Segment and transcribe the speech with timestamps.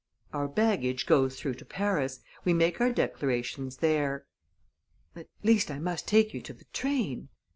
[0.33, 4.25] "Our baggage goes through to Paris we make our declarations there."
[5.15, 7.29] "At least, I must take you to the train."